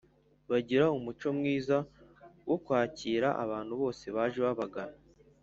bagira 0.49 0.85
umuco 0.97 1.27
mwiza 1.37 1.77
wo 2.49 2.57
kwakira 2.65 3.27
abantu 3.43 3.73
bose 3.81 4.05
baje 4.15 4.39
babagana 4.45 4.97